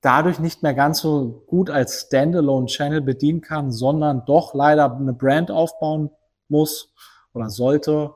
dadurch 0.00 0.40
nicht 0.40 0.62
mehr 0.62 0.74
ganz 0.74 1.00
so 1.00 1.44
gut 1.46 1.70
als 1.70 2.06
Standalone-Channel 2.06 3.02
bedienen 3.02 3.42
kann, 3.42 3.70
sondern 3.70 4.24
doch 4.24 4.54
leider 4.54 4.96
eine 4.96 5.12
Brand 5.12 5.50
aufbauen 5.50 6.10
muss 6.50 6.92
oder 7.32 7.48
sollte 7.48 8.14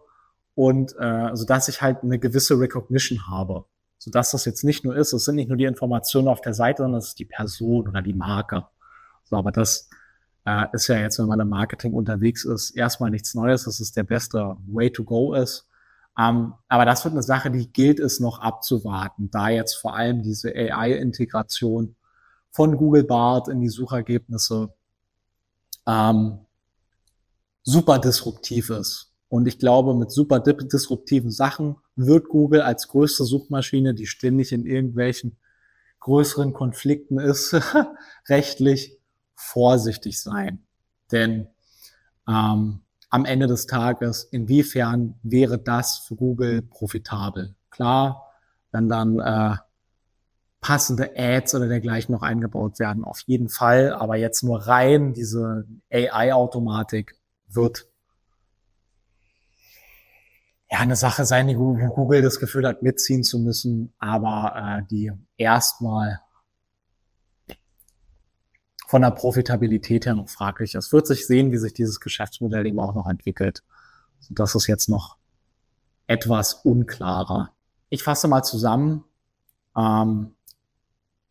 und 0.55 0.95
äh, 0.99 1.05
also 1.05 1.45
dass 1.45 1.69
ich 1.69 1.83
halt 1.83 2.03
eine 2.03 2.19
gewisse 2.19 2.59
Recognition 2.59 3.26
habe, 3.29 3.64
so 3.99 4.11
dass 4.11 4.31
das 4.31 4.45
jetzt 4.45 4.64
nicht 4.64 4.85
nur 4.85 4.97
ist, 4.97 5.12
es 5.12 5.25
sind 5.25 5.37
nicht 5.37 5.49
nur 5.49 5.57
die 5.57 5.64
Informationen 5.64 6.29
auf 6.29 6.41
der 6.41 6.55
Seite, 6.55 6.83
sondern 6.83 6.99
es 6.99 7.09
ist 7.09 7.19
die 7.19 7.25
Person 7.25 7.88
oder 7.88 8.03
die 8.03 8.14
Marke. 8.14 8.67
So, 9.25 9.37
aber 9.37 9.50
das 9.50 9.88
äh, 10.45 10.67
ist 10.73 10.88
ja 10.88 10.97
jetzt, 10.97 11.19
wenn 11.19 11.26
man 11.26 11.41
im 11.41 11.49
Marketing 11.49 11.95
unterwegs 11.95 12.45
ist, 12.45 12.71
erstmal 12.71 13.11
nichts 13.11 13.35
Neues, 13.35 13.64
dass 13.64 13.81
es 13.81 13.93
der 13.93 14.05
beste 14.05 14.57
Way 14.67 14.91
to 14.91 15.05
go 15.05 15.35
ist. 15.35 15.69
Ähm, 16.19 16.55
aber 16.69 16.85
das 16.85 17.05
wird 17.05 17.14
eine 17.14 17.23
Sache, 17.23 17.50
die 17.50 17.73
gilt 17.73 17.99
es 17.99 18.21
noch 18.21 18.38
abzuwarten, 18.38 19.31
da 19.31 19.49
jetzt 19.49 19.75
vor 19.75 19.97
allem 19.97 20.23
diese 20.23 20.55
AI-Integration 20.55 21.97
von 22.53 22.76
Google 22.76 23.05
Bart 23.05 23.49
in 23.49 23.61
die 23.61 23.69
Suchergebnisse 23.69 24.73
ähm, 25.87 26.38
super 27.64 27.99
disruptiv 27.99 28.71
ist. 28.71 29.11
Und 29.28 29.49
ich 29.49 29.59
glaube, 29.59 29.94
mit 29.94 30.12
super 30.12 30.38
disruptiven 30.38 31.30
Sachen 31.30 31.76
wird 31.97 32.28
Google 32.28 32.61
als 32.62 32.87
größte 32.88 33.25
Suchmaschine, 33.25 33.94
die 33.94 34.06
ständig 34.06 34.52
in 34.52 34.64
irgendwelchen 34.64 35.38
größeren 36.00 36.52
Konflikten 36.52 37.18
ist, 37.18 37.56
rechtlich, 38.28 38.99
vorsichtig 39.35 40.21
sein. 40.21 40.64
Denn 41.11 41.49
ähm, 42.28 42.80
am 43.11 43.25
Ende 43.25 43.47
des 43.47 43.66
Tages, 43.66 44.25
inwiefern 44.25 45.18
wäre 45.23 45.59
das 45.59 45.99
für 45.99 46.14
Google 46.14 46.62
profitabel? 46.62 47.54
Klar, 47.71 48.30
wenn 48.71 48.88
dann 48.88 49.18
äh, 49.18 49.56
passende 50.61 51.12
Ads 51.16 51.54
oder 51.56 51.68
dergleichen 51.68 52.12
noch 52.12 52.23
eingebaut 52.23 52.78
werden, 52.78 53.04
auf 53.04 53.21
jeden 53.26 53.49
Fall. 53.49 53.92
Aber 53.92 54.16
jetzt 54.16 54.42
nur 54.42 54.66
rein 54.66 55.12
diese 55.12 55.66
AI-Automatik 55.90 57.16
wird 57.54 57.88
ja 60.70 60.78
eine 60.78 60.96
Sache 60.96 61.25
sein, 61.25 61.46
die 61.49 61.54
Google 61.54 62.23
das 62.23 62.40
Gefühl 62.40 62.66
hat, 62.66 62.82
mitziehen 62.82 63.23
zu 63.23 63.38
müssen, 63.38 63.92
aber 63.99 64.80
äh, 64.80 64.87
die 64.90 65.12
erstmal 65.37 66.20
von 68.87 69.02
der 69.02 69.11
Profitabilität 69.11 70.06
her 70.06 70.14
noch 70.14 70.28
fraglich 70.28 70.75
ist. 70.75 70.92
Wird 70.92 71.06
sich 71.06 71.26
sehen, 71.26 71.52
wie 71.52 71.58
sich 71.58 71.73
dieses 71.73 72.00
Geschäftsmodell 72.00 72.66
eben 72.66 72.78
auch 72.78 72.94
noch 72.94 73.08
entwickelt. 73.08 73.62
Das 74.30 74.54
ist 74.54 74.66
jetzt 74.66 74.88
noch 74.88 75.16
etwas 76.06 76.54
unklarer. 76.54 77.52
Ich 77.88 78.02
fasse 78.02 78.28
mal 78.28 78.42
zusammen. 78.42 79.04
Ähm, 79.76 80.34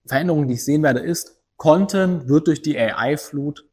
Veränderungen, 0.06 0.48
die 0.48 0.56
ich 0.56 0.66
sehen 0.66 0.84
werde, 0.84 1.00
ist, 1.00 1.38
Content 1.58 2.28
wird 2.28 2.48
durch 2.48 2.62
die 2.62 2.78
AI-Flut 2.78 3.66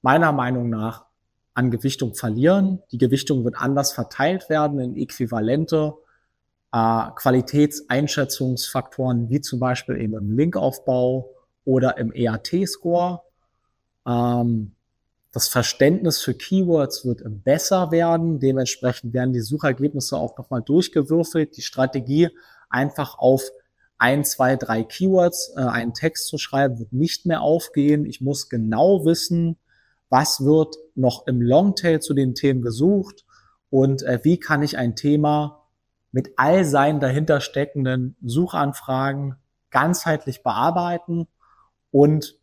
meiner 0.00 0.32
Meinung 0.32 0.70
nach 0.70 1.06
an 1.54 1.70
Gewichtung 1.70 2.14
verlieren. 2.14 2.82
Die 2.92 2.98
Gewichtung 2.98 3.44
wird 3.44 3.56
anders 3.56 3.92
verteilt 3.92 4.48
werden 4.48 4.80
in 4.80 4.96
äquivalente 4.96 5.94
äh, 6.72 7.04
Qualitätseinschätzungsfaktoren, 7.14 9.30
wie 9.30 9.40
zum 9.40 9.60
Beispiel 9.60 10.00
eben 10.00 10.14
im 10.14 10.36
Linkaufbau 10.36 11.30
oder 11.64 11.98
im 11.98 12.12
EAT-Score. 12.12 13.22
Ähm, 14.06 14.72
das 15.32 15.48
Verständnis 15.48 16.20
für 16.20 16.34
Keywords 16.34 17.06
wird 17.06 17.22
besser 17.44 17.90
werden. 17.90 18.38
Dementsprechend 18.38 19.14
werden 19.14 19.32
die 19.32 19.40
Suchergebnisse 19.40 20.16
auch 20.16 20.36
nochmal 20.36 20.62
durchgewürfelt. 20.62 21.56
Die 21.56 21.62
Strategie, 21.62 22.28
einfach 22.68 23.18
auf 23.18 23.42
ein, 23.98 24.24
zwei, 24.24 24.56
drei 24.56 24.82
Keywords 24.82 25.52
äh, 25.56 25.60
einen 25.60 25.94
Text 25.94 26.26
zu 26.26 26.36
schreiben, 26.36 26.78
wird 26.78 26.92
nicht 26.92 27.24
mehr 27.24 27.42
aufgehen. 27.42 28.04
Ich 28.04 28.20
muss 28.20 28.48
genau 28.48 29.04
wissen, 29.04 29.56
was 30.12 30.44
wird 30.44 30.76
noch 30.94 31.26
im 31.26 31.40
Longtail 31.40 32.00
zu 32.00 32.12
den 32.12 32.34
Themen 32.34 32.60
gesucht? 32.60 33.24
Und 33.70 34.02
äh, 34.02 34.20
wie 34.22 34.38
kann 34.38 34.62
ich 34.62 34.76
ein 34.76 34.94
Thema 34.94 35.64
mit 36.10 36.34
all 36.36 36.66
seinen 36.66 37.00
dahinter 37.00 37.40
steckenden 37.40 38.14
Suchanfragen 38.22 39.36
ganzheitlich 39.70 40.42
bearbeiten 40.42 41.28
und 41.90 42.38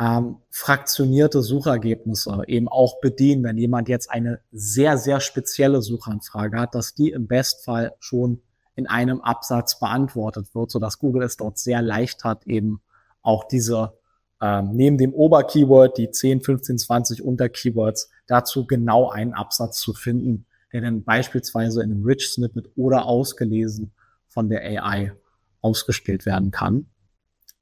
ähm, 0.00 0.38
fraktionierte 0.50 1.42
Suchergebnisse 1.42 2.42
eben 2.48 2.66
auch 2.66 3.00
bedienen, 3.00 3.44
wenn 3.44 3.56
jemand 3.56 3.88
jetzt 3.88 4.10
eine 4.10 4.40
sehr, 4.50 4.98
sehr 4.98 5.20
spezielle 5.20 5.82
Suchanfrage 5.82 6.58
hat, 6.58 6.74
dass 6.74 6.96
die 6.96 7.10
im 7.10 7.28
Bestfall 7.28 7.94
schon 8.00 8.42
in 8.74 8.88
einem 8.88 9.20
Absatz 9.20 9.78
beantwortet 9.78 10.56
wird, 10.56 10.72
so 10.72 10.80
dass 10.80 10.98
Google 10.98 11.22
es 11.22 11.36
dort 11.36 11.56
sehr 11.56 11.82
leicht 11.82 12.24
hat, 12.24 12.48
eben 12.48 12.82
auch 13.22 13.44
diese 13.44 13.99
ähm, 14.40 14.70
neben 14.72 14.98
dem 14.98 15.12
Oberkeyword 15.12 15.98
die 15.98 16.10
10, 16.10 16.40
15, 16.40 16.78
20 16.78 17.22
Unterkeywords 17.22 18.10
dazu 18.26 18.66
genau 18.66 19.10
einen 19.10 19.34
Absatz 19.34 19.80
zu 19.80 19.92
finden, 19.92 20.46
der 20.72 20.80
dann 20.80 21.04
beispielsweise 21.04 21.82
in 21.82 21.90
einem 21.90 22.04
Rich 22.04 22.30
Snippet 22.30 22.70
oder 22.76 23.06
ausgelesen 23.06 23.92
von 24.28 24.48
der 24.48 24.62
AI 24.62 25.12
ausgespielt 25.60 26.24
werden 26.26 26.50
kann. 26.50 26.86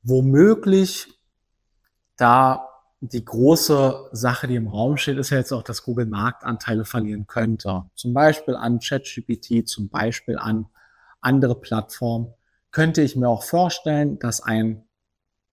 Womöglich 0.03 1.09
da 2.17 2.69
die 3.01 3.25
große 3.25 4.09
Sache, 4.13 4.49
die 4.49 4.57
im 4.57 4.69
Raum 4.69 4.97
steht, 4.97 5.19
ist 5.19 5.31
ja 5.31 5.39
jetzt 5.39 5.53
auch, 5.53 5.63
dass 5.63 5.85
Google 5.85 6.07
Marktanteile 6.07 6.85
verlieren 6.85 7.27
könnte. 7.27 7.85
Zum 7.95 8.13
Beispiel 8.13 8.55
an 8.55 8.81
ChatGPT, 8.81 9.69
zum 9.69 9.89
Beispiel 9.89 10.37
an 10.37 10.67
andere 11.21 11.61
Plattformen. 11.61 12.35
Könnte 12.71 13.03
ich 13.03 13.17
mir 13.17 13.29
auch 13.29 13.45
vorstellen, 13.45 14.19
dass 14.19 14.43
ein 14.43 14.88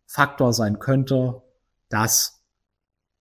Faktor 0.05 0.53
sein 0.53 0.79
könnte, 0.79 1.41
dass 1.89 2.43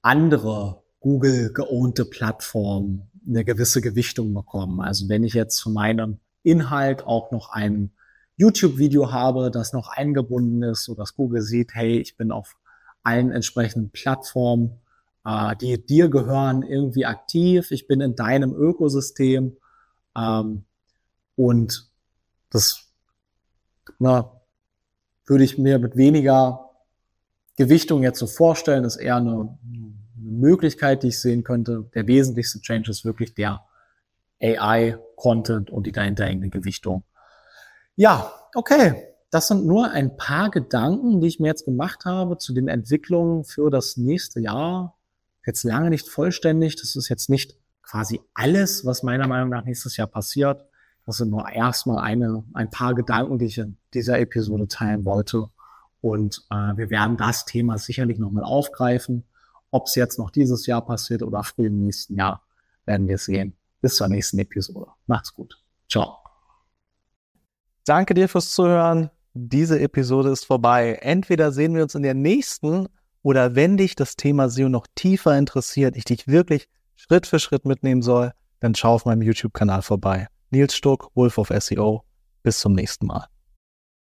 andere 0.03 0.83
Google 1.01 1.53
geownte 1.53 2.05
Plattformen 2.05 3.11
eine 3.27 3.45
gewisse 3.45 3.81
Gewichtung 3.81 4.35
bekommen. 4.35 4.81
Also 4.81 5.09
wenn 5.09 5.25
ich 5.25 5.35
jetzt 5.35 5.57
zu 5.57 5.71
meinem 5.71 6.21
Inhalt 6.43 7.07
auch 7.07 7.31
noch 7.31 7.51
ein 7.51 7.93
YouTube-Video 8.37 9.13
habe, 9.13 9.51
das 9.51 9.73
noch 9.73 9.89
eingebunden 9.89 10.63
ist, 10.63 10.85
so 10.85 10.95
dass 10.95 11.15
Google 11.15 11.43
sieht, 11.43 11.75
hey, 11.75 11.99
ich 11.99 12.17
bin 12.17 12.33
auf 12.33 12.57
allen 13.03 13.31
entsprechenden 13.31 13.91
Plattformen, 13.91 14.81
äh, 15.25 15.57
die 15.57 15.85
dir 15.85 16.09
gehören, 16.09 16.63
irgendwie 16.63 17.07
aktiv. 17.07 17.71
Ich 17.71 17.87
bin 17.87 18.01
in 18.01 18.17
deinem 18.17 18.55
Ökosystem 18.55 19.57
ähm, 20.17 20.65
und 21.37 21.91
das 22.51 22.89
na, 23.99 24.41
würde 25.27 25.45
ich 25.45 25.59
mir 25.59 25.79
mit 25.79 25.97
weniger 25.97 26.64
Gewichtung 27.57 28.03
jetzt 28.03 28.19
so 28.19 28.27
vorstellen, 28.27 28.85
ist 28.85 28.97
eher 28.97 29.17
eine, 29.17 29.31
eine 29.31 29.95
Möglichkeit, 30.17 31.03
die 31.03 31.09
ich 31.09 31.21
sehen 31.21 31.45
könnte. 31.45 31.89
Der 31.95 32.07
wesentlichste 32.07 32.61
Change 32.61 32.91
ist 32.91 33.05
wirklich 33.05 33.35
der 33.35 33.65
AI-Content 34.41 35.71
und 35.71 35.87
die 35.87 35.93
dahinterhängende 35.93 36.51
Gewichtung. 36.51 37.05
Ja, 37.97 38.33
okay 38.55 39.15
das 39.35 39.49
sind 39.49 39.67
nur 39.67 39.91
ein 39.91 40.17
paar 40.17 40.49
Gedanken, 40.49 41.21
die 41.21 41.27
ich 41.27 41.41
mir 41.41 41.49
jetzt 41.49 41.65
gemacht 41.65 42.05
habe 42.05 42.39
zu 42.39 42.55
den 42.55 42.69
Entwicklungen 42.69 43.43
für 43.43 43.69
das 43.69 43.97
nächste 43.97 44.39
Jahr. 44.39 44.97
Jetzt 45.45 45.65
lange 45.65 45.91
nicht 45.91 46.09
vollständig. 46.09 46.77
Das 46.77 46.95
ist 46.95 47.09
jetzt 47.09 47.29
nicht 47.29 47.59
quasi 47.83 48.21
alles, 48.33 48.85
was 48.87 49.03
meiner 49.03 49.27
Meinung 49.27 49.49
nach 49.49 49.65
nächstes 49.65 49.97
Jahr 49.97 50.07
passiert. 50.07 50.65
Das 51.05 51.17
sind 51.17 51.31
nur 51.31 51.51
erstmal 51.51 51.99
eine, 52.05 52.45
ein 52.55 52.71
paar 52.71 52.95
Gedanken, 52.95 53.41
die 53.41 53.47
ich 53.47 53.59
in 53.59 53.77
dieser 53.93 54.21
Episode 54.21 54.69
teilen 54.69 55.05
wollte. 55.05 55.49
Und 56.05 56.45
äh, 56.51 56.77
wir 56.77 56.91
werden 56.91 57.17
das 57.17 57.45
Thema 57.45 57.79
sicherlich 57.79 58.19
nochmal 58.19 58.45
aufgreifen. 58.45 59.25
Ob 59.71 59.87
es 59.87 59.95
jetzt 59.95 60.19
noch 60.19 60.31
dieses 60.31 60.67
Jahr 60.67 60.85
passiert 60.85 61.23
oder 61.23 61.43
früh 61.43 61.67
im 61.67 61.81
nächsten 61.81 62.17
Jahr, 62.17 62.43
werden 62.85 63.09
wir 63.09 63.19
sehen. 63.19 63.57
Bis 63.81 63.97
zur 63.97 64.09
nächsten 64.09 64.39
Episode. 64.39 64.87
Macht's 65.07 65.35
gut. 65.35 65.59
Ciao. 65.91 66.19
Danke 67.85 68.15
dir 68.15 68.29
fürs 68.29 68.51
Zuhören 68.55 69.11
diese 69.35 69.81
Episode 69.81 70.31
ist 70.31 70.45
vorbei. 70.45 70.99
Entweder 71.03 71.51
sehen 71.53 71.75
wir 71.75 71.83
uns 71.83 71.97
in 71.97 72.05
der 72.05 72.15
nächsten 72.15 72.87
oder 73.23 73.57
wenn 73.57 73.77
dich 73.77 73.97
das 73.97 74.17
Thema 74.17 74.49
SEO 74.49 74.69
noch 74.69 74.87
tiefer 74.95 75.37
interessiert, 75.37 75.97
ich 75.97 76.05
dich 76.05 76.29
wirklich 76.29 76.69
Schritt 76.95 77.27
für 77.27 77.41
Schritt 77.41 77.65
mitnehmen 77.65 78.03
soll, 78.03 78.33
dann 78.61 78.75
schau 78.77 78.95
auf 78.95 79.05
meinem 79.05 79.23
YouTube-Kanal 79.23 79.83
vorbei. 79.83 80.29
Nils 80.51 80.77
Stuck, 80.77 81.11
Wolf 81.15 81.39
of 81.39 81.51
SEO. 81.59 82.05
Bis 82.45 82.61
zum 82.61 82.75
nächsten 82.75 83.07
Mal. 83.07 83.27